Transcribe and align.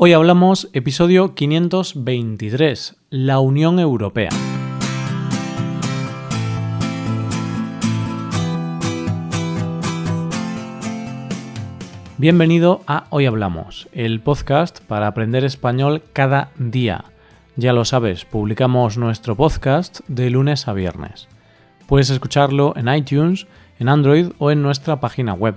Hoy 0.00 0.12
hablamos 0.12 0.70
episodio 0.74 1.34
523, 1.34 2.94
la 3.10 3.40
Unión 3.40 3.80
Europea. 3.80 4.28
Bienvenido 12.16 12.82
a 12.86 13.06
Hoy 13.10 13.26
Hablamos, 13.26 13.88
el 13.90 14.20
podcast 14.20 14.78
para 14.84 15.08
aprender 15.08 15.42
español 15.42 16.04
cada 16.12 16.52
día. 16.56 17.06
Ya 17.56 17.72
lo 17.72 17.84
sabes, 17.84 18.24
publicamos 18.24 18.98
nuestro 18.98 19.34
podcast 19.34 19.98
de 20.06 20.30
lunes 20.30 20.68
a 20.68 20.74
viernes. 20.74 21.26
Puedes 21.88 22.10
escucharlo 22.10 22.72
en 22.76 22.86
iTunes, 22.86 23.48
en 23.80 23.88
Android 23.88 24.28
o 24.38 24.52
en 24.52 24.62
nuestra 24.62 25.00
página 25.00 25.34
web. 25.34 25.56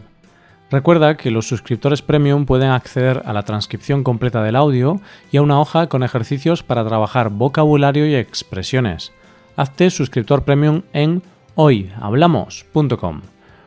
Recuerda 0.71 1.17
que 1.17 1.31
los 1.31 1.49
suscriptores 1.49 2.01
premium 2.01 2.45
pueden 2.45 2.69
acceder 2.69 3.23
a 3.25 3.33
la 3.33 3.43
transcripción 3.43 4.05
completa 4.05 4.41
del 4.41 4.55
audio 4.55 5.01
y 5.29 5.35
a 5.35 5.41
una 5.41 5.59
hoja 5.59 5.87
con 5.87 6.01
ejercicios 6.01 6.63
para 6.63 6.85
trabajar 6.85 7.29
vocabulario 7.29 8.07
y 8.07 8.15
expresiones. 8.15 9.11
Hazte 9.57 9.89
suscriptor 9.89 10.43
premium 10.43 10.83
en 10.93 11.23
hoyhablamos.com. 11.55 13.21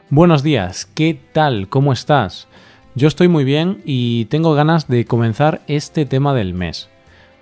Buenos 0.09 0.43
días, 0.43 0.87
¿qué 0.87 1.21
tal? 1.35 1.69
¿Cómo 1.69 1.93
estás? 1.93 2.49
Yo 2.95 3.07
estoy 3.07 3.29
muy 3.29 3.45
bien 3.45 3.83
y 3.85 4.25
tengo 4.27 4.55
ganas 4.55 4.89
de 4.89 5.05
comenzar 5.05 5.61
este 5.67 6.07
tema 6.07 6.33
del 6.33 6.55
mes. 6.55 6.89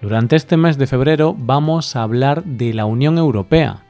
Durante 0.00 0.34
este 0.34 0.56
mes 0.56 0.76
de 0.76 0.88
febrero 0.88 1.36
vamos 1.38 1.94
a 1.94 2.02
hablar 2.02 2.42
de 2.42 2.74
la 2.74 2.86
Unión 2.86 3.16
Europea, 3.16 3.84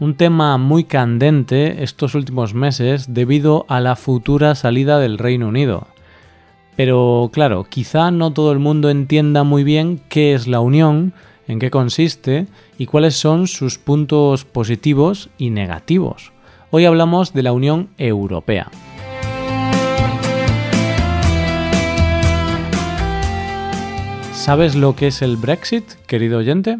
un 0.00 0.14
tema 0.14 0.56
muy 0.56 0.84
candente 0.84 1.84
estos 1.84 2.14
últimos 2.14 2.54
meses 2.54 3.12
debido 3.12 3.66
a 3.68 3.80
la 3.80 3.96
futura 3.96 4.54
salida 4.54 4.98
del 4.98 5.18
Reino 5.18 5.48
Unido. 5.48 5.86
Pero 6.74 7.28
claro, 7.32 7.64
quizá 7.68 8.10
no 8.10 8.32
todo 8.32 8.52
el 8.52 8.58
mundo 8.58 8.88
entienda 8.88 9.44
muy 9.44 9.62
bien 9.62 10.00
qué 10.08 10.32
es 10.32 10.48
la 10.48 10.60
Unión, 10.60 11.12
en 11.46 11.58
qué 11.58 11.70
consiste 11.70 12.46
y 12.78 12.86
cuáles 12.86 13.14
son 13.16 13.46
sus 13.46 13.76
puntos 13.76 14.46
positivos 14.46 15.28
y 15.36 15.50
negativos. 15.50 16.32
Hoy 16.70 16.86
hablamos 16.86 17.34
de 17.34 17.42
la 17.42 17.52
Unión 17.52 17.90
Europea. 17.98 18.70
¿Sabes 24.32 24.74
lo 24.74 24.96
que 24.96 25.08
es 25.08 25.20
el 25.20 25.36
Brexit, 25.36 25.84
querido 26.06 26.38
oyente? 26.38 26.78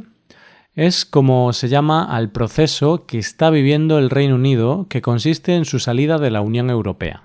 Es 0.81 1.05
como 1.05 1.53
se 1.53 1.69
llama 1.69 2.05
al 2.05 2.31
proceso 2.31 3.05
que 3.05 3.19
está 3.19 3.51
viviendo 3.51 3.99
el 3.99 4.09
Reino 4.09 4.37
Unido, 4.37 4.87
que 4.89 5.03
consiste 5.03 5.55
en 5.55 5.67
su 5.67 5.79
salida 5.79 6.17
de 6.17 6.31
la 6.31 6.41
Unión 6.41 6.71
Europea. 6.71 7.25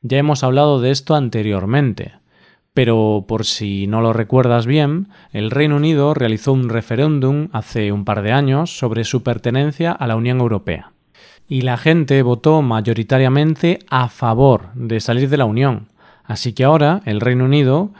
Ya 0.00 0.18
hemos 0.18 0.44
hablado 0.44 0.80
de 0.80 0.92
esto 0.92 1.16
anteriormente, 1.16 2.12
pero 2.74 3.24
por 3.26 3.44
si 3.46 3.88
no 3.88 4.00
lo 4.00 4.12
recuerdas 4.12 4.66
bien, 4.66 5.08
el 5.32 5.50
Reino 5.50 5.74
Unido 5.74 6.14
realizó 6.14 6.52
un 6.52 6.68
referéndum 6.68 7.48
hace 7.50 7.90
un 7.90 8.04
par 8.04 8.22
de 8.22 8.30
años 8.30 8.78
sobre 8.78 9.02
su 9.02 9.24
pertenencia 9.24 9.90
a 9.90 10.06
la 10.06 10.14
Unión 10.14 10.38
Europea. 10.38 10.92
Y 11.48 11.62
la 11.62 11.78
gente 11.78 12.22
votó 12.22 12.62
mayoritariamente 12.62 13.80
a 13.90 14.08
favor 14.08 14.72
de 14.74 15.00
salir 15.00 15.28
de 15.30 15.36
la 15.36 15.46
Unión. 15.46 15.88
Así 16.22 16.52
que 16.52 16.62
ahora 16.62 17.00
el 17.06 17.20
Reino 17.20 17.46
Unido 17.46 17.90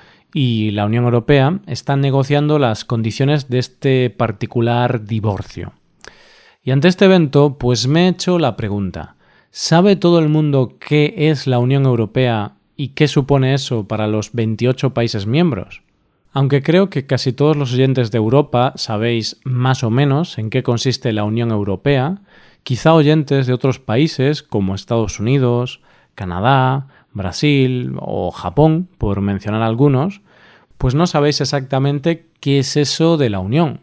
y 0.40 0.70
la 0.70 0.86
Unión 0.86 1.02
Europea 1.02 1.58
están 1.66 2.00
negociando 2.00 2.60
las 2.60 2.84
condiciones 2.84 3.48
de 3.50 3.58
este 3.58 4.08
particular 4.08 5.04
divorcio. 5.04 5.72
Y 6.62 6.70
ante 6.70 6.86
este 6.86 7.06
evento, 7.06 7.58
pues 7.58 7.88
me 7.88 8.04
he 8.04 8.10
hecho 8.10 8.38
la 8.38 8.54
pregunta, 8.54 9.16
¿sabe 9.50 9.96
todo 9.96 10.20
el 10.20 10.28
mundo 10.28 10.76
qué 10.78 11.12
es 11.16 11.48
la 11.48 11.58
Unión 11.58 11.86
Europea 11.86 12.52
y 12.76 12.90
qué 12.90 13.08
supone 13.08 13.52
eso 13.52 13.88
para 13.88 14.06
los 14.06 14.32
28 14.32 14.94
países 14.94 15.26
miembros? 15.26 15.82
Aunque 16.30 16.62
creo 16.62 16.88
que 16.88 17.04
casi 17.04 17.32
todos 17.32 17.56
los 17.56 17.74
oyentes 17.74 18.12
de 18.12 18.18
Europa 18.18 18.74
sabéis 18.76 19.40
más 19.42 19.82
o 19.82 19.90
menos 19.90 20.38
en 20.38 20.50
qué 20.50 20.62
consiste 20.62 21.12
la 21.12 21.24
Unión 21.24 21.50
Europea, 21.50 22.20
quizá 22.62 22.94
oyentes 22.94 23.48
de 23.48 23.54
otros 23.54 23.80
países 23.80 24.44
como 24.44 24.76
Estados 24.76 25.18
Unidos, 25.18 25.80
Canadá, 26.14 26.86
Brasil 27.12 27.96
o 27.98 28.30
Japón, 28.30 28.88
por 28.98 29.20
mencionar 29.20 29.62
algunos, 29.62 30.20
pues 30.78 30.94
no 30.94 31.06
sabéis 31.06 31.40
exactamente 31.40 32.26
qué 32.40 32.60
es 32.60 32.76
eso 32.76 33.16
de 33.16 33.30
la 33.30 33.40
Unión. 33.40 33.80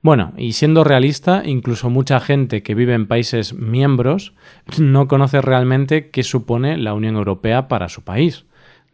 Bueno, 0.00 0.32
y 0.36 0.52
siendo 0.52 0.84
realista, 0.84 1.42
incluso 1.44 1.90
mucha 1.90 2.20
gente 2.20 2.62
que 2.62 2.76
vive 2.76 2.94
en 2.94 3.08
países 3.08 3.52
miembros 3.52 4.32
no 4.78 5.08
conoce 5.08 5.40
realmente 5.40 6.10
qué 6.10 6.22
supone 6.22 6.78
la 6.78 6.94
Unión 6.94 7.16
Europea 7.16 7.66
para 7.66 7.88
su 7.88 8.02
país. 8.02 8.44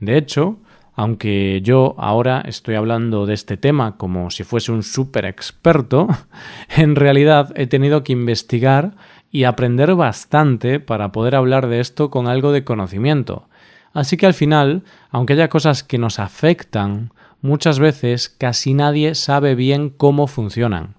De 0.00 0.16
hecho, 0.16 0.58
aunque 0.94 1.60
yo 1.62 1.94
ahora 1.98 2.40
estoy 2.46 2.76
hablando 2.76 3.26
de 3.26 3.34
este 3.34 3.56
tema 3.56 3.96
como 3.96 4.30
si 4.30 4.44
fuese 4.44 4.72
un 4.72 4.82
súper 4.82 5.26
experto, 5.26 6.08
en 6.74 6.96
realidad 6.96 7.52
he 7.56 7.66
tenido 7.66 8.02
que 8.02 8.12
investigar 8.12 8.96
y 9.30 9.44
aprender 9.44 9.94
bastante 9.96 10.80
para 10.80 11.12
poder 11.12 11.34
hablar 11.34 11.66
de 11.66 11.80
esto 11.80 12.10
con 12.10 12.28
algo 12.28 12.52
de 12.52 12.64
conocimiento. 12.64 13.48
Así 13.92 14.16
que 14.16 14.26
al 14.26 14.34
final, 14.34 14.84
aunque 15.10 15.34
haya 15.34 15.48
cosas 15.48 15.82
que 15.82 15.98
nos 15.98 16.18
afectan, 16.18 17.12
muchas 17.44 17.78
veces 17.78 18.30
casi 18.30 18.72
nadie 18.72 19.14
sabe 19.14 19.54
bien 19.54 19.90
cómo 19.90 20.26
funcionan. 20.26 20.96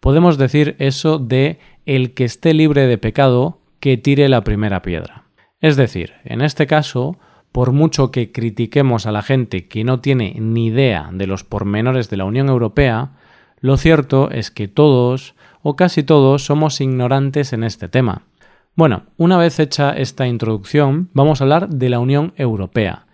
Podemos 0.00 0.38
decir 0.38 0.74
eso 0.78 1.18
de 1.18 1.58
el 1.84 2.14
que 2.14 2.24
esté 2.24 2.54
libre 2.54 2.86
de 2.86 2.96
pecado, 2.96 3.60
que 3.78 3.98
tire 3.98 4.30
la 4.30 4.42
primera 4.42 4.80
piedra. 4.80 5.24
Es 5.60 5.76
decir, 5.76 6.14
en 6.24 6.40
este 6.40 6.66
caso, 6.66 7.18
por 7.52 7.72
mucho 7.72 8.10
que 8.10 8.32
critiquemos 8.32 9.04
a 9.04 9.12
la 9.12 9.20
gente 9.20 9.68
que 9.68 9.84
no 9.84 10.00
tiene 10.00 10.34
ni 10.40 10.68
idea 10.68 11.10
de 11.12 11.26
los 11.26 11.44
pormenores 11.44 12.08
de 12.08 12.16
la 12.16 12.24
Unión 12.24 12.48
Europea, 12.48 13.10
lo 13.60 13.76
cierto 13.76 14.30
es 14.30 14.50
que 14.50 14.68
todos, 14.68 15.34
o 15.60 15.76
casi 15.76 16.02
todos, 16.02 16.42
somos 16.46 16.80
ignorantes 16.80 17.52
en 17.52 17.64
este 17.64 17.90
tema. 17.90 18.22
Bueno, 18.74 19.02
una 19.18 19.36
vez 19.36 19.60
hecha 19.60 19.90
esta 19.90 20.26
introducción, 20.26 21.10
vamos 21.12 21.40
a 21.40 21.44
hablar 21.44 21.68
de 21.68 21.90
la 21.90 21.98
Unión 21.98 22.32
Europea. 22.36 23.04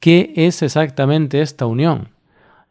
¿Qué 0.00 0.34
es 0.36 0.62
exactamente 0.62 1.40
esta 1.40 1.64
Unión? 1.64 2.15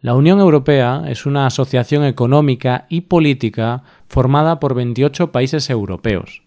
La 0.05 0.13
Unión 0.13 0.39
Europea 0.39 1.01
es 1.07 1.25
una 1.25 1.47
asociación 1.47 2.05
económica 2.05 2.85
y 2.89 3.01
política 3.01 3.81
formada 4.07 4.59
por 4.59 4.75
28 4.75 5.31
países 5.31 5.71
europeos. 5.71 6.43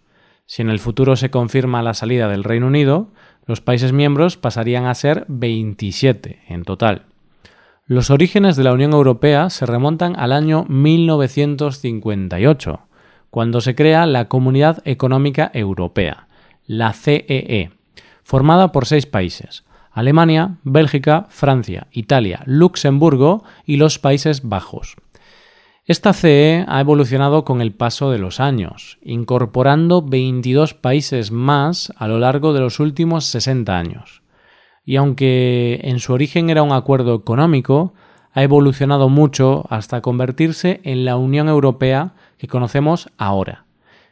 Si 0.47 0.63
en 0.63 0.71
el 0.71 0.79
futuro 0.79 1.17
se 1.17 1.33
confirma 1.33 1.83
la 1.83 1.95
salida 1.95 2.29
del 2.29 2.45
Reino 2.45 2.69
Unido, 2.69 3.09
los 3.47 3.61
países 3.61 3.93
miembros 3.93 4.37
pasarían 4.37 4.87
a 4.87 4.95
ser 4.95 5.25
27 5.27 6.43
en 6.47 6.63
total. 6.63 7.07
Los 7.85 8.11
orígenes 8.11 8.55
de 8.55 8.63
la 8.63 8.73
Unión 8.73 8.93
Europea 8.93 9.51
se 9.51 9.67
remontan 9.67 10.15
al 10.17 10.31
año 10.31 10.65
1958 10.69 12.81
cuando 13.29 13.61
se 13.61 13.75
crea 13.75 14.07
la 14.07 14.29
Comunidad 14.29 14.83
Económica 14.85 15.51
Europea, 15.53 16.29
la 16.69 16.93
CEE, 16.93 17.25
e, 17.27 17.73
formada 18.23 18.71
por 18.71 18.87
seis 18.87 19.07
países, 19.07 19.65
Alemania, 19.99 20.59
Bélgica, 20.63 21.27
Francia, 21.29 21.89
Italia, 21.91 22.43
Luxemburgo 22.47 23.43
y 23.67 23.79
los 23.79 23.99
Países 23.99 24.49
Bajos. 24.49 24.95
Esta 25.87 26.13
CE 26.13 26.65
ha 26.69 26.81
evolucionado 26.81 27.45
con 27.45 27.61
el 27.61 27.73
paso 27.73 28.13
de 28.13 28.19
los 28.19 28.39
años, 28.39 28.99
incorporando 29.03 30.01
22 30.01 30.75
países 30.75 31.33
más 31.33 31.93
a 31.97 32.07
lo 32.07 32.21
largo 32.21 32.53
de 32.53 32.61
los 32.61 32.79
últimos 32.79 33.25
60 33.25 33.77
años. 33.77 34.23
Y 34.85 34.95
aunque 34.95 35.81
en 35.83 35.99
su 35.99 36.13
origen 36.13 36.49
era 36.49 36.63
un 36.63 36.71
acuerdo 36.71 37.17
económico, 37.17 37.93
ha 38.33 38.45
evolucionado 38.45 39.09
mucho 39.09 39.65
hasta 39.69 40.01
convertirse 40.01 40.81
en 40.85 41.05
la 41.07 41.17
Unión 41.17 41.49
Europea 41.49 42.15
que 42.37 42.47
conocemos 42.47 43.09
ahora, 43.19 43.65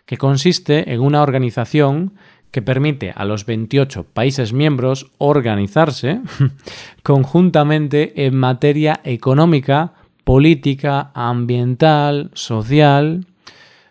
que 0.05 0.17
consiste 0.17 0.93
en 0.93 1.01
una 1.01 1.23
organización 1.23 2.15
que 2.57 2.63
permite 2.63 3.13
a 3.15 3.27
los 3.27 3.45
28 3.45 4.05
países 4.15 4.55
miembros 4.55 5.11
organizarse 5.19 6.23
conjuntamente 7.03 8.25
en 8.25 8.35
materia 8.35 8.99
económica, 9.05 9.93
política, 10.25 11.11
ambiental, 11.13 12.31
social, 12.33 13.27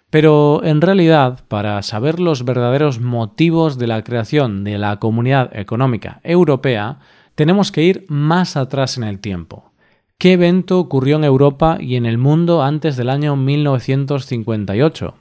pero 0.10 0.64
en 0.64 0.82
realidad, 0.82 1.42
para 1.48 1.80
saber 1.84 2.20
los 2.20 2.44
verdaderos 2.44 3.00
motivos 3.00 3.78
de 3.78 3.86
la 3.86 4.04
creación 4.04 4.64
de 4.64 4.80
la 4.80 4.98
Comunidad 4.98 5.56
Económica 5.56 6.20
Europea, 6.24 6.98
tenemos 7.36 7.72
que 7.72 7.84
ir 7.84 8.06
más 8.08 8.58
atrás 8.58 8.98
en 8.98 9.04
el 9.04 9.20
tiempo, 9.20 9.74
¿Qué 10.18 10.34
evento 10.34 10.80
ocurrió 10.80 11.18
en 11.18 11.24
Europa 11.24 11.78
y 11.80 11.98
en 11.98 12.08
el 12.08 12.18
mundo 12.18 12.64
antes 12.64 12.98
del 12.98 13.12
año 13.12 13.36
1958? 13.36 15.14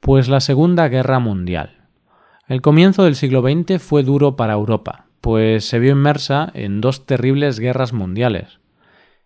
Pues 0.00 0.28
la 0.28 0.40
Segunda 0.40 0.88
Guerra 0.88 1.18
Mundial. 1.18 1.77
El 2.48 2.62
comienzo 2.62 3.04
del 3.04 3.14
siglo 3.14 3.42
XX 3.42 3.78
fue 3.78 4.02
duro 4.02 4.34
para 4.34 4.54
Europa, 4.54 5.04
pues 5.20 5.66
se 5.66 5.78
vio 5.78 5.92
inmersa 5.92 6.50
en 6.54 6.80
dos 6.80 7.04
terribles 7.04 7.60
guerras 7.60 7.92
mundiales. 7.92 8.58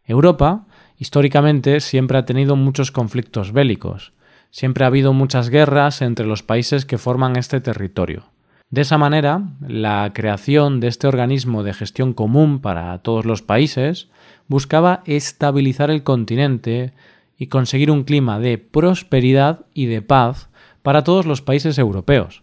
Europa, 0.04 0.66
históricamente, 0.98 1.78
siempre 1.78 2.18
ha 2.18 2.24
tenido 2.24 2.56
muchos 2.56 2.90
conflictos 2.90 3.52
bélicos, 3.52 4.12
siempre 4.50 4.82
ha 4.82 4.88
habido 4.88 5.12
muchas 5.12 5.50
guerras 5.50 6.02
entre 6.02 6.26
los 6.26 6.42
países 6.42 6.84
que 6.84 6.98
forman 6.98 7.36
este 7.36 7.60
territorio. 7.60 8.24
De 8.70 8.80
esa 8.80 8.98
manera, 8.98 9.50
la 9.60 10.10
creación 10.12 10.80
de 10.80 10.88
este 10.88 11.06
organismo 11.06 11.62
de 11.62 11.74
gestión 11.74 12.14
común 12.14 12.60
para 12.60 12.98
todos 13.02 13.24
los 13.24 13.40
países 13.40 14.08
buscaba 14.48 15.04
estabilizar 15.06 15.92
el 15.92 16.02
continente 16.02 16.92
y 17.38 17.46
conseguir 17.46 17.92
un 17.92 18.02
clima 18.02 18.40
de 18.40 18.58
prosperidad 18.58 19.60
y 19.74 19.86
de 19.86 20.02
paz 20.02 20.48
para 20.82 21.04
todos 21.04 21.24
los 21.24 21.40
países 21.40 21.78
europeos. 21.78 22.42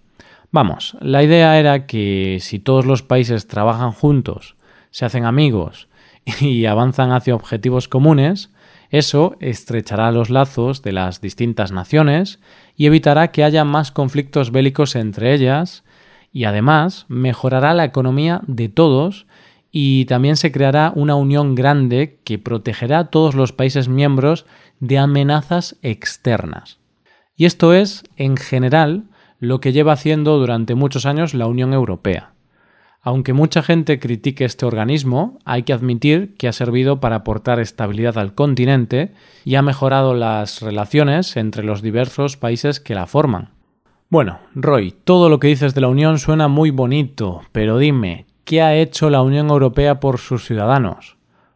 Vamos, 0.51 0.97
la 0.99 1.21
idea 1.21 1.59
era 1.59 1.85
que 1.85 2.39
si 2.41 2.59
todos 2.59 2.85
los 2.85 3.03
países 3.03 3.47
trabajan 3.47 3.91
juntos, 3.91 4.55
se 4.89 5.05
hacen 5.05 5.25
amigos 5.25 5.87
y 6.41 6.65
avanzan 6.65 7.11
hacia 7.11 7.35
objetivos 7.35 7.87
comunes, 7.87 8.51
eso 8.89 9.35
estrechará 9.39 10.11
los 10.11 10.31
lazos 10.31 10.81
de 10.81 10.91
las 10.91 11.21
distintas 11.21 11.71
naciones 11.71 12.39
y 12.75 12.87
evitará 12.87 13.31
que 13.31 13.43
haya 13.43 13.63
más 13.63 13.91
conflictos 13.91 14.51
bélicos 14.51 14.95
entre 14.95 15.33
ellas 15.35 15.83
y 16.31 16.45
además 16.45 17.05
mejorará 17.07 17.75
la 17.75 17.85
economía 17.85 18.41
de 18.47 18.69
todos 18.69 19.27
y 19.71 20.05
también 20.05 20.35
se 20.35 20.51
creará 20.51 20.91
una 20.95 21.13
unión 21.13 21.53
grande 21.53 22.19
que 22.23 22.39
protegerá 22.39 22.99
a 22.99 23.09
todos 23.11 23.35
los 23.35 23.53
países 23.53 23.87
miembros 23.87 24.47
de 24.79 24.97
amenazas 24.97 25.77
externas. 25.83 26.79
Y 27.35 27.45
esto 27.45 27.75
es, 27.75 28.03
en 28.17 28.35
general, 28.35 29.03
lo 29.39 29.59
que 29.59 29.71
lleva 29.71 29.93
haciendo 29.93 30.37
durante 30.37 30.75
muchos 30.75 31.05
años 31.05 31.33
la 31.33 31.47
Unión 31.47 31.73
Europea. 31.73 32.33
Aunque 33.01 33.31
mucha 33.31 33.63
gente 33.63 33.97
critique 33.99 34.43
este 34.43 34.65
organismo, 34.65 35.39
hay 35.45 35.63
que 35.63 35.71
admitir 35.71 36.35
que 36.35 36.49
ha 36.49 36.53
servido 36.53 36.99
para 36.99 37.17
aportar 37.17 37.59
estabilidad 37.59 38.17
al 38.17 38.35
continente 38.35 39.13
y 39.45 39.55
ha 39.55 39.61
mejorado 39.61 40.13
las 40.13 40.61
relaciones 40.61 41.37
entre 41.37 41.63
los 41.63 41.81
diversos 41.81 42.35
países 42.35 42.81
que 42.81 42.95
la 42.95 43.07
forman. 43.07 43.51
Bueno, 44.09 44.39
Roy, 44.53 44.93
todo 45.03 45.29
lo 45.29 45.39
que 45.39 45.47
dices 45.47 45.73
de 45.73 45.81
la 45.81 45.87
Unión 45.87 46.19
suena 46.19 46.47
muy 46.47 46.71
bonito, 46.71 47.41
pero 47.53 47.77
dime, 47.77 48.25
¿qué 48.43 48.61
ha 48.61 48.75
hecho 48.75 49.09
la 49.09 49.21
Unión 49.21 49.49
Europea 49.49 50.01
por 50.01 50.17
sus 50.17 50.45
ciudadanos? 50.45 51.15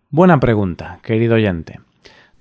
Buena 0.09 0.39
pregunta, 0.39 0.99
querido 1.01 1.35
oyente. 1.35 1.79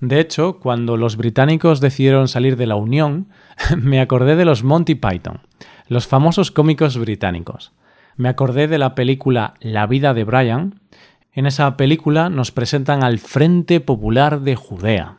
De 0.02 0.18
hecho, 0.18 0.58
cuando 0.58 0.96
los 0.96 1.16
británicos 1.16 1.80
decidieron 1.80 2.26
salir 2.26 2.56
de 2.56 2.66
la 2.66 2.74
Unión, 2.74 3.28
me 3.78 4.00
acordé 4.00 4.34
de 4.34 4.44
los 4.44 4.64
Monty 4.64 4.96
Python, 4.96 5.42
los 5.86 6.08
famosos 6.08 6.50
cómicos 6.50 6.98
británicos. 6.98 7.70
Me 8.16 8.28
acordé 8.28 8.66
de 8.66 8.78
la 8.78 8.96
película 8.96 9.54
La 9.60 9.86
vida 9.86 10.12
de 10.12 10.24
Brian. 10.24 10.80
En 11.32 11.46
esa 11.46 11.76
película 11.76 12.30
nos 12.30 12.50
presentan 12.50 13.04
al 13.04 13.20
Frente 13.20 13.78
Popular 13.78 14.40
de 14.40 14.56
Judea, 14.56 15.18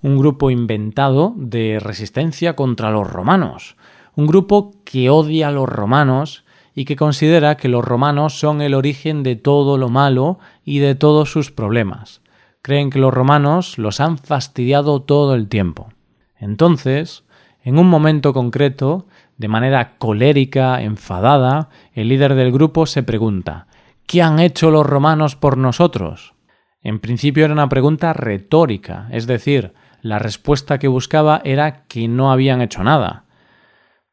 un 0.00 0.16
grupo 0.16 0.52
inventado 0.52 1.34
de 1.36 1.80
resistencia 1.80 2.54
contra 2.54 2.92
los 2.92 3.10
romanos, 3.10 3.76
un 4.14 4.28
grupo 4.28 4.70
que 4.84 5.10
odia 5.10 5.48
a 5.48 5.52
los 5.52 5.68
romanos 5.68 6.44
y 6.72 6.84
que 6.84 6.94
considera 6.94 7.56
que 7.56 7.68
los 7.68 7.84
romanos 7.84 8.38
son 8.38 8.62
el 8.62 8.74
origen 8.74 9.24
de 9.24 9.34
todo 9.34 9.76
lo 9.76 9.88
malo 9.88 10.38
y 10.64 10.78
de 10.78 10.94
todos 10.94 11.32
sus 11.32 11.50
problemas. 11.50 12.20
Creen 12.62 12.90
que 12.90 12.98
los 12.98 13.12
romanos 13.12 13.78
los 13.78 14.00
han 14.00 14.18
fastidiado 14.18 15.00
todo 15.02 15.34
el 15.34 15.48
tiempo. 15.48 15.88
Entonces, 16.36 17.24
en 17.62 17.78
un 17.78 17.88
momento 17.88 18.32
concreto, 18.32 19.06
de 19.36 19.48
manera 19.48 19.96
colérica, 19.98 20.82
enfadada, 20.82 21.70
el 21.94 22.08
líder 22.08 22.34
del 22.34 22.52
grupo 22.52 22.86
se 22.86 23.02
pregunta 23.02 23.66
¿Qué 24.06 24.22
han 24.22 24.40
hecho 24.40 24.70
los 24.70 24.84
romanos 24.84 25.36
por 25.36 25.56
nosotros? 25.56 26.34
En 26.82 26.98
principio 26.98 27.44
era 27.44 27.54
una 27.54 27.68
pregunta 27.68 28.12
retórica, 28.12 29.06
es 29.12 29.26
decir, 29.26 29.72
la 30.02 30.18
respuesta 30.18 30.78
que 30.78 30.88
buscaba 30.88 31.40
era 31.44 31.84
que 31.84 32.08
no 32.08 32.32
habían 32.32 32.60
hecho 32.60 32.82
nada. 32.82 33.24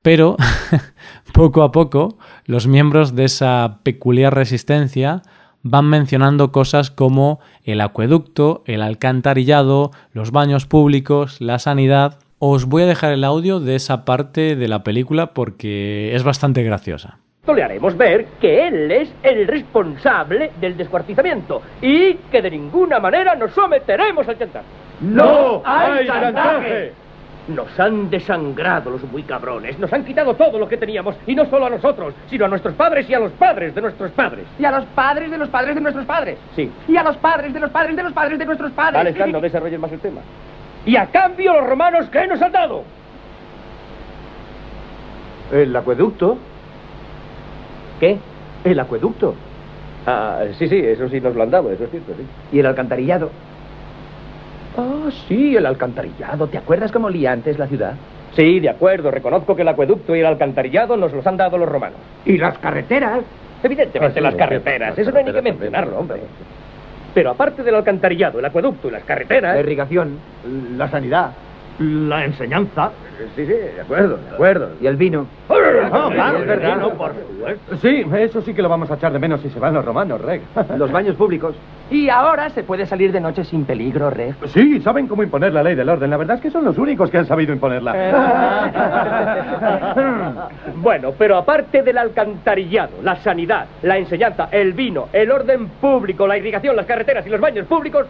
Pero 0.01 0.37
poco 1.33 1.63
a 1.63 1.71
poco 1.71 2.17
los 2.45 2.67
miembros 2.67 3.15
de 3.15 3.25
esa 3.25 3.79
peculiar 3.83 4.35
resistencia 4.35 5.23
van 5.63 5.85
mencionando 5.85 6.51
cosas 6.51 6.91
como 6.91 7.39
el 7.63 7.81
acueducto, 7.81 8.63
el 8.65 8.81
alcantarillado, 8.81 9.91
los 10.13 10.31
baños 10.31 10.65
públicos, 10.65 11.41
la 11.41 11.59
sanidad. 11.59 12.19
Os 12.39 12.65
voy 12.65 12.83
a 12.83 12.87
dejar 12.87 13.13
el 13.13 13.23
audio 13.23 13.59
de 13.59 13.75
esa 13.75 14.05
parte 14.05 14.55
de 14.55 14.67
la 14.67 14.83
película 14.83 15.33
porque 15.33 16.15
es 16.15 16.23
bastante 16.23 16.63
graciosa. 16.63 17.19
Le 17.47 17.63
haremos 17.63 17.95
ver 17.95 18.25
que 18.41 18.67
él 18.67 18.91
es 18.91 19.13
el 19.23 19.47
responsable 19.47 20.51
del 20.59 20.75
descuartizamiento 20.75 21.61
y 21.81 22.15
que 22.29 22.41
de 22.41 22.51
ninguna 22.51 22.99
manera 22.99 23.35
nos 23.35 23.53
someteremos 23.53 24.27
al 24.27 24.37
chantaje. 24.37 24.65
¡No 24.99 25.61
hay 25.65 26.05
chantaje! 26.05 27.06
Nos 27.47 27.79
han 27.79 28.09
desangrado 28.09 28.91
los 28.91 29.03
muy 29.03 29.23
cabrones, 29.23 29.79
nos 29.79 29.91
han 29.93 30.03
quitado 30.03 30.33
todo 30.35 30.59
lo 30.59 30.67
que 30.67 30.75
teníamos, 30.75 31.15
y 31.25 31.33
no 31.33 31.45
solo 31.45 31.67
a 31.67 31.69
nosotros, 31.69 32.13
sino 32.29 32.45
a 32.45 32.47
nuestros 32.49 32.73
padres 32.73 33.09
y 33.09 33.13
a 33.13 33.19
los 33.19 33.31
padres 33.31 33.73
de 33.73 33.81
nuestros 33.81 34.11
padres. 34.11 34.45
Y 34.59 34.65
a 34.65 34.71
los 34.71 34.85
padres 34.87 35.31
de 35.31 35.37
los 35.37 35.47
padres 35.47 35.75
de 35.75 35.81
nuestros 35.81 36.05
padres. 36.05 36.37
Sí. 36.55 36.69
Y 36.87 36.97
a 36.97 37.03
los 37.03 37.15
padres 37.17 37.53
de 37.53 37.59
los 37.59 37.71
padres 37.71 37.95
de 37.95 38.03
los 38.03 38.11
padres 38.11 38.37
de 38.37 38.45
nuestros 38.45 38.71
padres. 38.73 38.99
Alejandro, 38.99 39.39
no 39.39 39.41
desarrolles 39.41 39.79
más 39.79 39.91
el 39.91 39.99
tema. 39.99 40.21
Y 40.85 40.95
a 40.97 41.05
cambio 41.07 41.53
los 41.53 41.67
romanos, 41.67 42.09
¿qué 42.09 42.27
nos 42.27 42.41
han 42.41 42.51
dado? 42.51 42.83
El 45.51 45.75
acueducto. 45.75 46.37
¿Qué? 47.99 48.17
El 48.63 48.79
acueducto. 48.79 49.35
Ah, 50.05 50.39
sí, 50.57 50.67
sí, 50.67 50.77
eso 50.77 51.09
sí 51.09 51.19
nos 51.19 51.35
lo 51.35 51.43
han 51.43 51.51
dado, 51.51 51.71
eso 51.71 51.83
es 51.83 51.91
cierto, 51.91 52.13
sí. 52.17 52.25
Y 52.51 52.59
el 52.59 52.65
alcantarillado. 52.65 53.29
Ah, 54.77 55.09
sí, 55.27 55.55
el 55.55 55.65
alcantarillado. 55.65 56.47
¿Te 56.47 56.57
acuerdas 56.57 56.91
cómo 56.91 57.07
olía 57.07 57.31
antes 57.31 57.57
la 57.57 57.67
ciudad? 57.67 57.93
Sí, 58.35 58.59
de 58.59 58.69
acuerdo, 58.69 59.09
reconozco 59.09 59.55
que 59.55 59.63
el 59.63 59.67
acueducto 59.67 60.15
y 60.15 60.19
el 60.19 60.25
alcantarillado 60.25 60.95
nos 60.95 61.11
los 61.11 61.25
han 61.25 61.37
dado 61.37 61.57
los 61.57 61.67
romanos. 61.67 61.97
Y 62.25 62.37
las 62.37 62.57
carreteras. 62.59 63.21
Evidentemente 63.63 64.05
Ah, 64.05 64.11
sí, 64.13 64.21
las 64.21 64.35
carreteras, 64.35 64.89
las 64.89 64.99
eso 64.99 65.11
no 65.11 65.17
hay 65.17 65.23
ni 65.23 65.33
que 65.33 65.41
mencionarlo, 65.41 65.99
hombre. 65.99 66.21
Pero 67.15 67.31
aparte 67.31 67.63
del 67.63 67.73
alcantarillado, 67.73 68.37
el 68.37 68.45
acueducto 68.45 68.89
y 68.89 68.91
las 68.91 69.03
carreteras... 69.03 69.55
La 69.55 69.59
irrigación. 69.61 70.19
La 70.77 70.87
sanidad. 70.87 71.31
La 71.79 72.25
enseñanza. 72.25 72.91
Sí, 73.35 73.45
sí, 73.45 73.53
de 73.53 73.81
acuerdo, 73.81 74.17
de 74.17 74.29
acuerdo. 74.33 74.69
Y 74.81 74.87
el 74.87 74.95
vino. 74.95 75.27
Claro, 75.47 76.93
por 76.93 77.11
supuesto. 77.13 77.77
Sí, 77.77 78.05
eso 78.17 78.41
sí 78.41 78.53
que 78.53 78.61
lo 78.61 78.69
vamos 78.69 78.89
a 78.89 78.95
echar 78.95 79.13
de 79.13 79.19
menos 79.19 79.41
si 79.41 79.49
se 79.49 79.59
van 79.59 79.73
los 79.73 79.85
romanos, 79.85 80.19
Reg. 80.21 80.41
Los 80.77 80.91
baños 80.91 81.15
públicos. 81.15 81.55
Y 81.89 82.09
ahora 82.09 82.49
se 82.49 82.63
puede 82.63 82.85
salir 82.85 83.11
de 83.11 83.21
noche 83.21 83.43
sin 83.43 83.65
peligro, 83.65 84.09
Reg. 84.09 84.35
Sí, 84.47 84.81
saben 84.81 85.07
cómo 85.07 85.23
imponer 85.23 85.53
la 85.53 85.63
ley 85.63 85.75
del 85.75 85.87
orden. 85.87 86.09
La 86.09 86.17
verdad 86.17 86.37
es 86.37 86.41
que 86.41 86.51
son 86.51 86.65
los 86.65 86.77
únicos 86.77 87.09
que 87.09 87.19
han 87.19 87.27
sabido 87.27 87.53
imponerla. 87.53 87.93
Bueno, 90.75 91.13
pero 91.17 91.37
aparte 91.37 91.81
del 91.81 91.97
alcantarillado, 91.97 92.91
la 93.03 93.15
sanidad, 93.17 93.65
la 93.81 93.97
enseñanza, 93.97 94.47
el 94.51 94.73
vino, 94.73 95.07
el 95.11 95.31
orden 95.31 95.67
público, 95.81 96.27
la 96.27 96.37
irrigación, 96.37 96.75
las 96.75 96.85
carreteras 96.85 97.25
y 97.25 97.29
los 97.29 97.39
baños 97.39 97.65
públicos, 97.67 98.05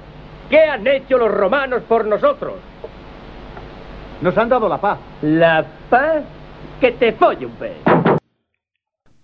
¿qué 0.49 0.63
han 0.63 0.85
hecho 0.85 1.17
los 1.17 1.31
romanos 1.31 1.81
por 1.87 2.05
nosotros? 2.05 2.53
Nos 4.21 4.37
han 4.37 4.49
dado 4.49 4.67
la 4.67 4.81
paz. 4.81 4.99
La 5.21 5.65
paz 5.89 6.23
que 6.81 6.91
te 6.91 7.13
folle 7.13 7.45
un 7.45 7.51
pez. 7.53 7.77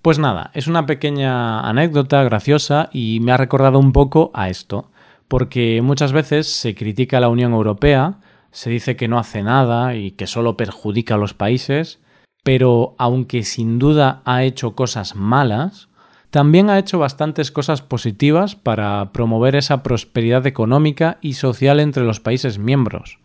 Pues 0.01 0.19
nada, 0.19 0.51
es 0.53 0.67
una 0.67 0.85
pequeña 0.85 1.61
anécdota 1.61 2.23
graciosa 2.23 2.89
y 2.91 3.19
me 3.21 3.31
ha 3.31 3.37
recordado 3.37 3.79
un 3.79 3.93
poco 3.93 4.31
a 4.33 4.49
esto, 4.49 4.91
porque 5.27 5.81
muchas 5.81 6.11
veces 6.11 6.47
se 6.47 6.75
critica 6.75 7.17
a 7.17 7.21
la 7.21 7.29
Unión 7.29 7.53
Europea, 7.53 8.15
se 8.51 8.69
dice 8.69 8.95
que 8.95 9.07
no 9.07 9.17
hace 9.17 9.41
nada 9.43 9.95
y 9.95 10.11
que 10.11 10.27
solo 10.27 10.57
perjudica 10.57 11.15
a 11.15 11.17
los 11.17 11.33
países, 11.33 12.01
pero 12.43 12.95
aunque 12.97 13.43
sin 13.43 13.79
duda 13.79 14.21
ha 14.25 14.43
hecho 14.43 14.75
cosas 14.75 15.15
malas, 15.15 15.87
también 16.29 16.69
ha 16.69 16.79
hecho 16.79 16.99
bastantes 16.99 17.51
cosas 17.51 17.81
positivas 17.81 18.55
para 18.55 19.11
promover 19.13 19.55
esa 19.55 19.83
prosperidad 19.83 20.45
económica 20.45 21.17
y 21.21 21.33
social 21.33 21.79
entre 21.79 22.03
los 22.03 22.19
países 22.19 22.59
miembros. 22.59 23.19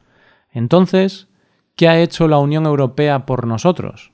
Entonces, 0.52 1.27
¿qué 1.78 1.88
ha 1.88 2.00
hecho 2.00 2.26
la 2.26 2.38
Unión 2.38 2.66
Europea 2.66 3.24
por 3.24 3.46
nosotros? 3.46 4.10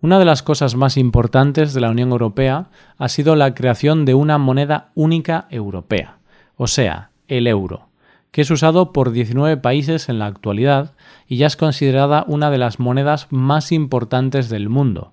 Una 0.00 0.20
de 0.20 0.24
las 0.24 0.44
cosas 0.44 0.76
más 0.76 0.96
importantes 0.96 1.74
de 1.74 1.80
la 1.80 1.90
Unión 1.90 2.10
Europea 2.10 2.70
ha 2.98 3.08
sido 3.08 3.34
la 3.34 3.52
creación 3.52 4.04
de 4.04 4.14
una 4.14 4.38
moneda 4.38 4.92
única 4.94 5.48
europea, 5.50 6.18
o 6.54 6.68
sea, 6.68 7.10
el 7.26 7.48
euro, 7.48 7.88
que 8.30 8.42
es 8.42 8.50
usado 8.52 8.92
por 8.92 9.10
19 9.10 9.56
países 9.56 10.08
en 10.08 10.20
la 10.20 10.26
actualidad 10.26 10.94
y 11.26 11.36
ya 11.36 11.48
es 11.48 11.56
considerada 11.56 12.24
una 12.28 12.48
de 12.48 12.58
las 12.58 12.78
monedas 12.78 13.26
más 13.30 13.72
importantes 13.72 14.48
del 14.48 14.68
mundo, 14.68 15.12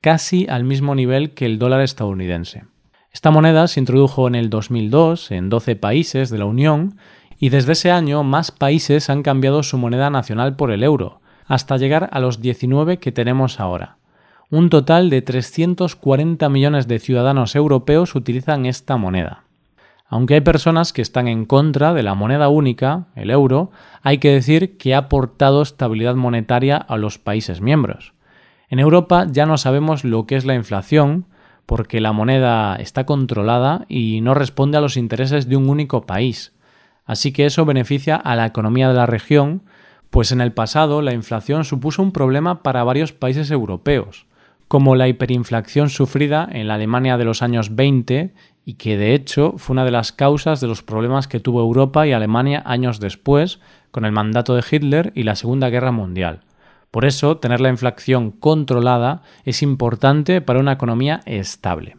casi 0.00 0.48
al 0.48 0.64
mismo 0.64 0.96
nivel 0.96 1.34
que 1.34 1.46
el 1.46 1.60
dólar 1.60 1.82
estadounidense. 1.82 2.64
Esta 3.12 3.30
moneda 3.30 3.68
se 3.68 3.78
introdujo 3.78 4.26
en 4.26 4.34
el 4.34 4.50
2002 4.50 5.30
en 5.30 5.50
12 5.50 5.76
países 5.76 6.30
de 6.30 6.38
la 6.38 6.46
Unión 6.46 6.98
y 7.38 7.50
desde 7.50 7.72
ese 7.72 7.92
año 7.92 8.24
más 8.24 8.50
países 8.50 9.08
han 9.08 9.22
cambiado 9.22 9.62
su 9.62 9.78
moneda 9.78 10.10
nacional 10.10 10.56
por 10.56 10.72
el 10.72 10.82
euro, 10.82 11.17
hasta 11.48 11.78
llegar 11.78 12.08
a 12.12 12.20
los 12.20 12.40
19 12.40 12.98
que 12.98 13.10
tenemos 13.10 13.58
ahora. 13.58 13.96
Un 14.50 14.70
total 14.70 15.10
de 15.10 15.22
340 15.22 16.48
millones 16.48 16.86
de 16.86 17.00
ciudadanos 17.00 17.56
europeos 17.56 18.14
utilizan 18.14 18.66
esta 18.66 18.96
moneda. 18.96 19.44
Aunque 20.06 20.34
hay 20.34 20.40
personas 20.40 20.92
que 20.92 21.02
están 21.02 21.28
en 21.28 21.44
contra 21.44 21.92
de 21.92 22.02
la 22.02 22.14
moneda 22.14 22.48
única, 22.48 23.06
el 23.14 23.30
euro, 23.30 23.70
hay 24.02 24.18
que 24.18 24.32
decir 24.32 24.78
que 24.78 24.94
ha 24.94 24.98
aportado 24.98 25.60
estabilidad 25.60 26.14
monetaria 26.14 26.76
a 26.76 26.96
los 26.96 27.18
países 27.18 27.60
miembros. 27.60 28.14
En 28.70 28.78
Europa 28.78 29.26
ya 29.30 29.44
no 29.44 29.58
sabemos 29.58 30.04
lo 30.04 30.26
que 30.26 30.36
es 30.36 30.46
la 30.46 30.54
inflación, 30.54 31.26
porque 31.66 32.00
la 32.00 32.12
moneda 32.12 32.76
está 32.76 33.04
controlada 33.04 33.84
y 33.88 34.22
no 34.22 34.32
responde 34.32 34.78
a 34.78 34.80
los 34.80 34.96
intereses 34.96 35.48
de 35.48 35.56
un 35.56 35.68
único 35.68 36.06
país. 36.06 36.54
Así 37.04 37.32
que 37.32 37.44
eso 37.44 37.66
beneficia 37.66 38.16
a 38.16 38.34
la 38.36 38.46
economía 38.46 38.88
de 38.88 38.94
la 38.94 39.04
región, 39.04 39.62
pues 40.10 40.32
en 40.32 40.40
el 40.40 40.52
pasado 40.52 41.02
la 41.02 41.12
inflación 41.12 41.64
supuso 41.64 42.02
un 42.02 42.12
problema 42.12 42.62
para 42.62 42.84
varios 42.84 43.12
países 43.12 43.50
europeos, 43.50 44.26
como 44.68 44.96
la 44.96 45.08
hiperinflación 45.08 45.88
sufrida 45.90 46.48
en 46.50 46.68
la 46.68 46.74
Alemania 46.74 47.16
de 47.16 47.24
los 47.24 47.42
años 47.42 47.74
20 47.74 48.34
y 48.64 48.74
que 48.74 48.98
de 48.98 49.14
hecho 49.14 49.54
fue 49.56 49.74
una 49.74 49.84
de 49.84 49.90
las 49.90 50.12
causas 50.12 50.60
de 50.60 50.66
los 50.66 50.82
problemas 50.82 51.26
que 51.26 51.40
tuvo 51.40 51.60
Europa 51.60 52.06
y 52.06 52.12
Alemania 52.12 52.62
años 52.66 53.00
después 53.00 53.60
con 53.90 54.04
el 54.04 54.12
mandato 54.12 54.54
de 54.54 54.64
Hitler 54.70 55.12
y 55.14 55.22
la 55.22 55.36
Segunda 55.36 55.70
Guerra 55.70 55.92
Mundial. 55.92 56.40
Por 56.90 57.04
eso, 57.04 57.36
tener 57.36 57.60
la 57.60 57.68
inflación 57.68 58.30
controlada 58.30 59.22
es 59.44 59.62
importante 59.62 60.40
para 60.40 60.60
una 60.60 60.72
economía 60.72 61.20
estable. 61.26 61.96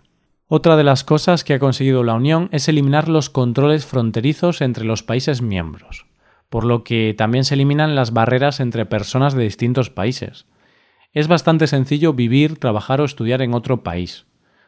Otra 0.48 0.78
de 0.78 0.84
las 0.84 1.04
cosas 1.04 1.44
que 1.44 1.54
ha 1.54 1.60
conseguido 1.60 2.04
la 2.04 2.16
Unión 2.16 2.50
es 2.52 2.68
eliminar 2.68 3.08
los 3.08 3.30
controles 3.30 3.86
fronterizos 3.86 4.62
entre 4.62 4.84
los 4.84 5.04
países 5.04 5.44
miembros, 5.44 6.08
por 6.50 6.66
lo 6.66 6.84
que 6.84 7.16
también 7.18 7.46
se 7.46 7.54
eliminan 7.54 7.96
las 7.96 8.12
barreras 8.12 8.60
entre 8.60 8.86
personas 8.86 9.34
de 9.34 9.44
distintos 9.44 9.90
países. 9.90 10.46
Es 11.14 11.28
bastante 11.28 11.68
sencillo 11.68 12.14
vivir, 12.14 12.60
trabajar 12.60 13.02
o 13.02 13.06
estudiar 13.06 13.42
en 13.42 13.54
otro 13.54 13.84
país. 13.84 14.26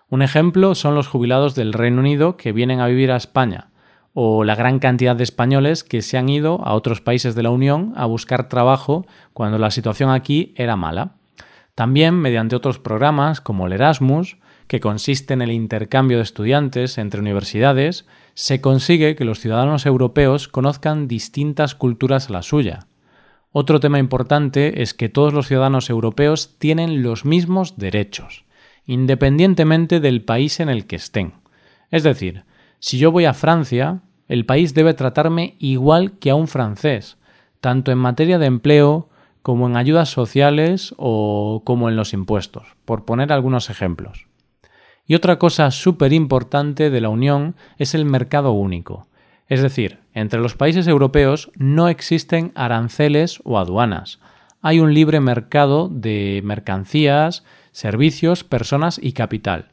Un 0.09 0.21
ejemplo 0.21 0.75
son 0.75 0.95
los 0.95 1.07
jubilados 1.07 1.55
del 1.55 1.73
Reino 1.73 2.00
Unido 2.00 2.38
que 2.38 2.51
vienen 2.51 2.79
a 2.79 2.88
vivir 2.88 3.11
a 3.11 3.17
España, 3.17 3.69
o 4.13 4.43
la 4.43 4.55
gran 4.55 4.79
cantidad 4.79 5.15
de 5.15 5.23
españoles 5.23 5.83
que 5.83 6.01
se 6.01 6.17
han 6.17 6.29
ido 6.29 6.61
a 6.65 6.73
otros 6.73 7.01
países 7.01 7.35
de 7.35 7.43
la 7.43 7.50
Unión 7.50 7.93
a 7.95 8.05
buscar 8.05 8.50
trabajo 8.50 9.05
cuando 9.33 9.57
la 9.57 9.71
situación 9.71 10.09
aquí 10.09 10.53
era 10.57 10.75
mala. 10.75 11.15
También 11.75 12.15
mediante 12.15 12.55
otros 12.55 12.79
programas 12.79 13.39
como 13.39 13.67
el 13.67 13.73
Erasmus, 13.73 14.38
que 14.68 14.80
consiste 14.80 15.34
en 15.34 15.41
el 15.41 15.51
intercambio 15.51 16.18
de 16.18 16.24
estudiantes 16.24 16.98
entre 16.98 17.20
universidades, 17.20 18.06
se 18.34 18.62
consigue 18.62 19.15
que 19.15 19.25
los 19.25 19.39
ciudadanos 19.39 19.86
europeos 19.86 20.48
conozcan 20.48 21.08
distintas 21.08 21.75
culturas 21.75 22.30
a 22.30 22.34
la 22.34 22.41
suya. 22.41 22.88
Otro 23.51 23.80
tema 23.80 24.00
importante 24.00 24.82
es 24.82 24.94
que 24.94 25.10
todos 25.10 25.34
los 25.34 25.48
ciudadanos 25.48 25.89
europeos 25.89 26.56
tienen 26.58 27.03
los 27.03 27.25
mismos 27.25 27.77
derechos, 27.77 28.46
independientemente 28.86 30.00
del 30.00 30.24
país 30.24 30.60
en 30.60 30.70
el 30.70 30.86
que 30.86 30.96
estén. 30.96 31.34
Es 31.89 32.03
decir, 32.03 32.46
si 32.80 32.98
yo 32.98 33.12
voy 33.12 33.25
a 33.25 33.34
Francia, 33.34 34.01
el 34.30 34.46
país 34.46 34.74
debe 34.74 34.94
tratarme 34.94 35.56
igual 35.60 36.18
que 36.20 36.30
a 36.30 36.36
un 36.36 36.48
francés, 36.48 37.18
tanto 37.60 37.91
en 37.91 37.98
materia 37.98 38.39
de 38.39 38.46
empleo 38.46 39.10
como 39.41 39.68
en 39.68 39.75
ayudas 39.75 40.10
sociales 40.10 40.96
o 40.98 41.62
como 41.65 41.89
en 41.89 41.98
los 41.98 42.13
impuestos, 42.13 42.75
por 42.86 43.03
poner 43.03 43.34
algunos 43.34 43.70
ejemplos. 43.70 44.30
Y 45.05 45.15
otra 45.15 45.39
cosa 45.39 45.72
súper 45.72 46.13
importante 46.13 46.89
de 46.89 47.01
la 47.01 47.10
Unión 47.10 47.55
es 47.77 47.96
el 47.96 48.05
mercado 48.05 48.51
único. 48.51 49.08
Es 49.48 49.62
decir, 49.62 50.00
entre 50.13 50.39
los 50.39 50.55
países 50.55 50.88
europeos 50.88 51.51
no 51.58 51.89
existen 51.89 52.51
aranceles 52.55 53.41
o 53.43 53.60
aduanas. 53.60 54.20
Hay 54.62 54.79
un 54.79 54.93
libre 54.93 55.20
mercado 55.20 55.89
de 55.89 56.41
mercancías, 56.43 57.43
servicios, 57.72 58.43
personas 58.43 59.00
y 59.01 59.13
capital. 59.13 59.72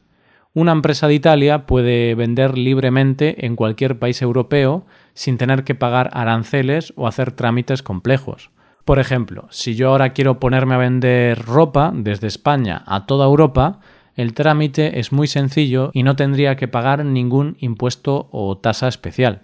Una 0.53 0.71
empresa 0.71 1.07
de 1.07 1.13
Italia 1.13 1.67
puede 1.67 2.15
vender 2.15 2.57
libremente 2.57 3.45
en 3.45 3.55
cualquier 3.55 3.99
país 3.99 4.21
europeo 4.21 4.85
sin 5.13 5.37
tener 5.37 5.63
que 5.63 5.75
pagar 5.75 6.09
aranceles 6.11 6.91
o 6.95 7.07
hacer 7.07 7.31
trámites 7.31 7.83
complejos. 7.83 8.49
Por 8.83 8.97
ejemplo, 8.97 9.47
si 9.51 9.75
yo 9.75 9.89
ahora 9.89 10.13
quiero 10.13 10.39
ponerme 10.39 10.73
a 10.73 10.79
vender 10.79 11.39
ropa 11.39 11.91
desde 11.93 12.27
España 12.27 12.83
a 12.87 13.05
toda 13.05 13.27
Europa, 13.27 13.79
el 14.19 14.33
trámite 14.33 14.99
es 14.99 15.13
muy 15.13 15.27
sencillo 15.27 15.91
y 15.93 16.03
no 16.03 16.17
tendría 16.17 16.57
que 16.57 16.67
pagar 16.67 17.05
ningún 17.05 17.55
impuesto 17.61 18.27
o 18.33 18.57
tasa 18.57 18.89
especial. 18.89 19.43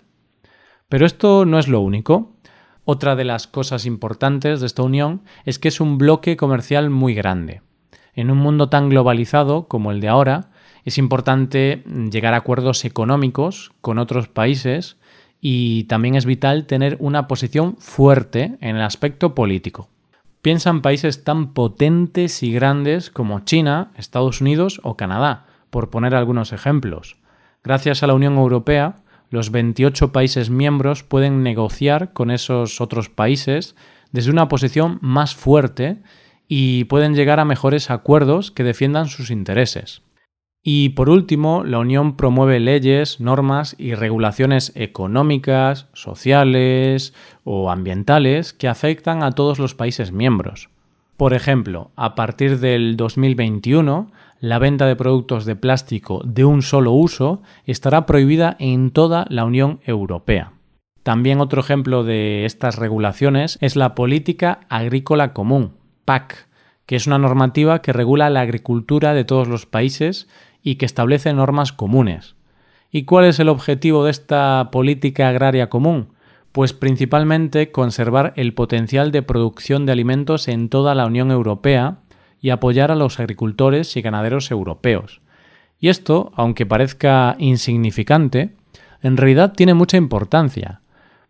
Pero 0.90 1.06
esto 1.06 1.46
no 1.46 1.60
es 1.60 1.70
lo 1.70 1.80
único. 1.80 2.36
Otra 2.84 3.16
de 3.16 3.24
las 3.24 3.48
cosas 3.48 3.86
importantes 3.86 4.60
de 4.60 4.66
esta 4.66 4.84
unión 4.84 5.22
es 5.46 5.60
que 5.60 5.70
es 5.70 5.80
un 5.80 5.98
bloque 5.98 6.36
comercial 6.36 6.90
muy 6.90 7.14
grande. 7.14 7.62
En 8.16 8.30
un 8.30 8.38
mundo 8.38 8.68
tan 8.68 8.90
globalizado 8.90 9.70
como 9.70 9.92
el 9.92 10.02
de 10.02 10.10
ahora, 10.10 10.52
es 10.84 10.98
importante 10.98 11.82
llegar 12.12 12.34
a 12.34 12.38
acuerdos 12.38 12.84
económicos 12.84 13.72
con 13.80 13.98
otros 13.98 14.28
países 14.28 14.98
y 15.40 15.86
también 15.86 16.16
es 16.16 16.26
vital 16.26 16.66
tener 16.66 16.98
una 17.00 17.30
posición 17.30 17.78
fuerte 17.78 18.58
en 18.60 18.76
el 18.76 18.82
aspecto 18.82 19.36
político. 19.36 19.88
Piensa 20.46 20.70
en 20.70 20.84
países 20.84 21.24
tan 21.24 21.56
potentes 21.56 22.44
y 22.44 22.54
grandes 22.54 23.10
como 23.10 23.40
China, 23.40 23.92
Estados 23.98 24.42
Unidos 24.42 24.80
o 24.84 24.96
Canadá, 24.96 25.48
por 25.72 25.90
poner 25.90 26.14
algunos 26.14 26.54
ejemplos. 26.54 27.18
Gracias 27.64 28.04
a 28.04 28.06
la 28.06 28.14
Unión 28.14 28.36
Europea, 28.38 28.98
los 29.32 29.50
28 29.50 30.12
países 30.12 30.52
miembros 30.52 31.02
pueden 31.02 31.42
negociar 31.42 32.14
con 32.14 32.30
esos 32.30 32.80
otros 32.80 33.10
países 33.10 33.76
desde 34.12 34.30
una 34.30 34.48
posición 34.48 35.00
más 35.02 35.34
fuerte 35.34 36.04
y 36.48 36.84
pueden 36.84 37.16
llegar 37.16 37.40
a 37.40 37.46
mejores 37.46 37.90
acuerdos 37.90 38.52
que 38.52 38.64
defiendan 38.64 39.08
sus 39.08 39.32
intereses. 39.32 40.04
Y 40.68 40.90
por 40.90 41.12
último, 41.12 41.64
la 41.64 41.78
Unión 41.78 42.18
promueve 42.18 42.60
leyes, 42.60 43.22
normas 43.22 43.76
y 43.78 43.94
regulaciones 43.94 44.72
económicas, 44.74 45.90
sociales 45.94 47.14
o 47.44 47.70
ambientales 47.70 48.52
que 48.52 48.68
afectan 48.68 49.22
a 49.22 49.34
todos 49.34 49.60
los 49.60 49.76
países 49.76 50.12
miembros. 50.12 50.70
Por 51.18 51.36
ejemplo, 51.36 51.92
a 51.96 52.16
partir 52.16 52.60
del 52.60 52.98
2021, 52.98 54.12
la 54.40 54.58
venta 54.58 54.88
de 54.88 54.96
productos 54.96 55.46
de 55.46 55.56
plástico 55.56 56.24
de 56.26 56.46
un 56.46 56.64
solo 56.64 56.94
uso 56.94 57.44
estará 57.68 58.08
prohibida 58.08 58.56
en 58.58 58.90
toda 58.90 59.28
la 59.30 59.46
Unión 59.46 59.82
Europea. 59.86 60.54
También 61.04 61.42
otro 61.42 61.62
ejemplo 61.62 62.04
de 62.04 62.46
estas 62.46 62.78
regulaciones 62.78 63.60
es 63.62 63.76
la 63.76 63.94
Política 63.94 64.62
Agrícola 64.70 65.32
Común, 65.32 65.74
PAC, 66.06 66.48
que 66.88 66.96
es 66.96 67.06
una 67.06 67.18
normativa 67.18 67.84
que 67.84 67.94
regula 67.94 68.30
la 68.30 68.42
agricultura 68.42 69.14
de 69.14 69.26
todos 69.26 69.48
los 69.48 69.66
países 69.66 70.28
y 70.66 70.76
que 70.76 70.86
establece 70.86 71.32
normas 71.32 71.72
comunes. 71.72 72.36
¿Y 72.92 73.04
cuál 73.04 73.26
es 73.26 73.40
el 73.40 73.50
objetivo 73.50 74.04
de 74.04 74.12
esta 74.12 74.70
política 74.72 75.30
agraria 75.30 75.70
común? 75.70 76.10
Pues 76.52 76.74
principalmente 76.74 77.72
conservar 77.72 78.34
el 78.36 78.56
potencial 78.56 79.12
de 79.12 79.22
producción 79.22 79.86
de 79.86 79.92
alimentos 79.92 80.48
en 80.48 80.70
toda 80.70 80.96
la 80.96 81.06
Unión 81.06 81.30
Europea 81.30 82.00
y 82.42 82.50
apoyar 82.50 82.92
a 82.92 82.96
los 82.96 83.20
agricultores 83.20 83.96
y 83.96 84.02
ganaderos 84.02 84.50
europeos. 84.50 85.22
Y 85.80 85.90
esto, 85.90 86.32
aunque 86.36 86.66
parezca 86.66 87.36
insignificante, 87.38 88.56
en 89.04 89.18
realidad 89.18 89.54
tiene 89.54 89.76
mucha 89.76 89.98
importancia, 89.98 90.82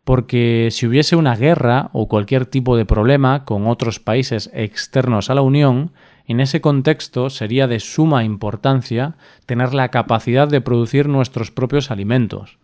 porque 0.06 0.70
si 0.72 0.88
hubiese 0.88 1.18
una 1.18 1.36
guerra 1.36 1.90
o 1.92 2.08
cualquier 2.08 2.46
tipo 2.46 2.78
de 2.78 2.86
problema 2.86 3.44
con 3.44 3.68
otros 3.68 4.00
países 4.00 4.50
externos 4.54 5.30
a 5.30 5.36
la 5.36 5.42
Unión, 5.42 5.92
en 6.28 6.40
ese 6.40 6.62
contexto 6.62 7.30
sería 7.30 7.68
de 7.68 7.80
suma 7.80 8.24
importancia 8.24 9.16
tener 9.46 9.74
la 9.74 9.90
capacidad 9.90 10.48
de 10.48 10.62
producir 10.62 11.08
nuestros 11.08 11.52
propios 11.52 11.92
alimentos. 11.92 12.58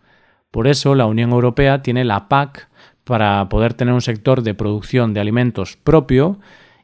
Por 0.50 0.66
eso 0.66 0.94
la 0.94 1.06
Unión 1.06 1.30
Europea 1.30 1.82
tiene 1.82 2.04
la 2.04 2.28
PAC 2.28 2.68
para 3.04 3.48
poder 3.48 3.74
tener 3.74 3.94
un 3.94 4.02
sector 4.02 4.42
de 4.42 4.54
producción 4.54 5.14
de 5.14 5.20
alimentos 5.20 5.76
propio 5.76 6.38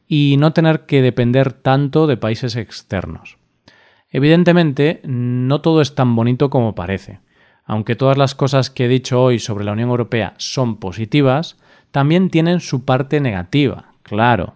y 0.07 0.37
no 0.39 0.53
tener 0.53 0.85
que 0.85 1.01
depender 1.01 1.53
tanto 1.53 2.07
de 2.07 2.17
países 2.17 2.55
externos. 2.55 3.37
Evidentemente, 4.09 5.01
no 5.03 5.61
todo 5.61 5.81
es 5.81 5.93
tan 5.93 6.15
bonito 6.15 6.49
como 6.49 6.73
parece. 6.73 7.19
Aunque 7.63 7.95
todas 7.95 8.17
las 8.17 8.33
cosas 8.33 8.71
que 8.71 8.85
he 8.85 8.87
dicho 8.87 9.21
hoy 9.21 9.37
sobre 9.37 9.63
la 9.63 9.73
Unión 9.73 9.89
Europea 9.89 10.33
son 10.37 10.77
positivas, 10.77 11.57
también 11.91 12.31
tienen 12.31 12.59
su 12.59 12.83
parte 12.85 13.19
negativa, 13.21 13.93
claro. 14.01 14.55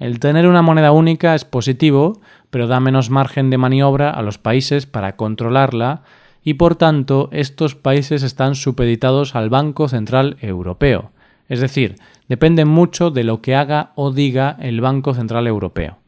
El 0.00 0.18
tener 0.18 0.48
una 0.48 0.62
moneda 0.62 0.92
única 0.92 1.34
es 1.34 1.44
positivo, 1.44 2.20
pero 2.48 2.66
da 2.66 2.80
menos 2.80 3.10
margen 3.10 3.50
de 3.50 3.58
maniobra 3.58 4.10
a 4.10 4.22
los 4.22 4.38
países 4.38 4.86
para 4.86 5.14
controlarla 5.14 6.02
y 6.42 6.54
por 6.54 6.74
tanto 6.74 7.28
estos 7.32 7.74
países 7.74 8.22
están 8.22 8.54
supeditados 8.54 9.36
al 9.36 9.50
Banco 9.50 9.88
Central 9.88 10.38
Europeo, 10.40 11.12
es 11.50 11.60
decir, 11.60 11.96
dependen 12.28 12.66
mucho 12.66 13.10
de 13.10 13.24
lo 13.24 13.42
que 13.42 13.54
haga 13.54 13.92
o 13.94 14.10
diga 14.10 14.56
el 14.60 14.80
Banco 14.80 15.12
Central 15.12 15.46
Europeo. 15.46 15.98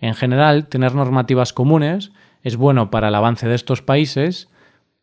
En 0.00 0.14
general, 0.14 0.66
tener 0.66 0.96
normativas 0.96 1.52
comunes 1.52 2.10
es 2.42 2.56
bueno 2.56 2.90
para 2.90 3.08
el 3.08 3.14
avance 3.14 3.46
de 3.46 3.54
estos 3.54 3.80
países, 3.80 4.48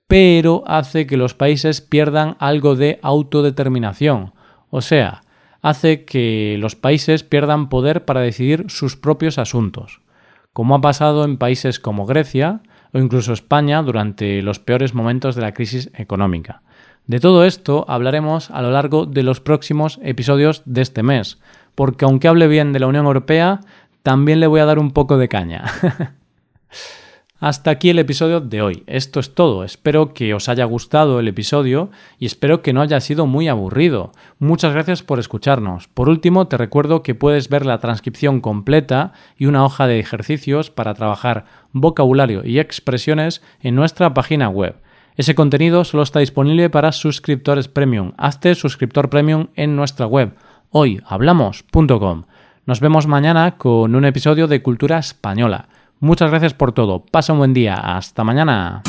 pero 0.07 0.65
hace 0.67 1.07
que 1.07 1.15
los 1.15 1.33
países 1.33 1.79
pierdan 1.79 2.35
algo 2.39 2.75
de 2.75 2.99
autodeterminación, 3.03 4.33
o 4.69 4.81
sea, 4.81 5.21
hace 5.63 6.03
que 6.03 6.57
los 6.59 6.75
países 6.75 7.23
pierdan 7.23 7.69
poder 7.69 8.05
para 8.05 8.21
decidir 8.21 8.65
sus 8.67 8.95
propios 8.95 9.39
asuntos, 9.39 10.01
como 10.51 10.75
ha 10.75 10.81
pasado 10.81 11.23
en 11.25 11.37
países 11.37 11.79
como 11.79 12.05
Grecia 12.05 12.61
o 12.93 12.99
incluso 12.99 13.33
España 13.33 13.81
durante 13.81 14.43
los 14.43 14.59
peores 14.59 14.93
momentos 14.93 15.35
de 15.35 15.41
la 15.41 15.53
crisis 15.53 15.89
económica. 15.95 16.61
De 17.07 17.19
todo 17.19 17.45
esto 17.45 17.85
hablaremos 17.87 18.51
a 18.51 18.61
lo 18.61 18.71
largo 18.71 19.05
de 19.05 19.23
los 19.23 19.39
próximos 19.39 19.99
episodios 20.03 20.61
de 20.65 20.81
este 20.81 21.01
mes, 21.01 21.39
porque 21.75 22.05
aunque 22.05 22.27
hable 22.27 22.47
bien 22.47 22.73
de 22.73 22.79
la 22.79 22.87
Unión 22.87 23.05
Europea, 23.05 23.61
también 24.03 24.41
le 24.41 24.47
voy 24.47 24.59
a 24.59 24.65
dar 24.65 24.79
un 24.79 24.91
poco 24.91 25.17
de 25.17 25.29
caña. 25.29 25.65
Hasta 27.43 27.71
aquí 27.71 27.89
el 27.89 27.99
episodio 27.99 28.39
de 28.39 28.61
hoy. 28.61 28.83
Esto 28.87 29.19
es 29.19 29.35
todo. 29.35 29.65
Espero 29.65 30.13
que 30.13 30.33
os 30.33 30.47
haya 30.47 30.63
gustado 30.63 31.19
el 31.19 31.27
episodio 31.27 31.91
y 32.17 32.25
espero 32.25 32.61
que 32.61 32.71
no 32.71 32.79
haya 32.79 33.01
sido 33.01 33.25
muy 33.25 33.49
aburrido. 33.49 34.13
Muchas 34.39 34.71
gracias 34.71 35.03
por 35.03 35.19
escucharnos. 35.19 35.89
Por 35.89 36.07
último, 36.07 36.47
te 36.47 36.55
recuerdo 36.55 37.03
que 37.03 37.15
puedes 37.15 37.49
ver 37.49 37.65
la 37.65 37.79
transcripción 37.79 38.39
completa 38.39 39.11
y 39.37 39.47
una 39.47 39.65
hoja 39.65 39.87
de 39.87 39.99
ejercicios 39.99 40.69
para 40.69 40.93
trabajar 40.93 41.43
vocabulario 41.73 42.45
y 42.45 42.59
expresiones 42.59 43.41
en 43.59 43.75
nuestra 43.75 44.13
página 44.13 44.47
web. 44.47 44.77
Ese 45.17 45.35
contenido 45.35 45.83
solo 45.83 46.03
está 46.03 46.19
disponible 46.19 46.69
para 46.69 46.93
suscriptores 46.93 47.67
premium. 47.67 48.13
Hazte 48.15 48.55
suscriptor 48.55 49.09
premium 49.09 49.47
en 49.55 49.75
nuestra 49.75 50.05
web 50.05 50.33
hoyhablamos.com. 50.69 52.23
Nos 52.65 52.79
vemos 52.79 53.05
mañana 53.05 53.57
con 53.57 53.95
un 53.95 54.05
episodio 54.05 54.47
de 54.47 54.61
Cultura 54.63 54.97
Española. 54.97 55.67
Muchas 56.03 56.29
gracias 56.29 56.53
por 56.53 56.73
todo. 56.73 56.99
Pasa 56.99 57.31
un 57.31 57.39
buen 57.39 57.53
día. 57.53 57.75
Hasta 57.75 58.25
mañana. 58.25 58.83